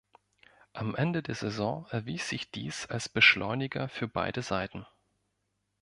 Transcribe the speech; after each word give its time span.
Am 0.73 0.95
Ende 0.95 1.21
der 1.21 1.35
Saison 1.35 1.85
erwies 1.91 2.27
sich 2.27 2.49
dies 2.49 2.87
als 2.87 3.07
Beschleuniger 3.07 3.87
für 3.87 4.07
beide 4.07 4.41
Seiten. 4.41 4.83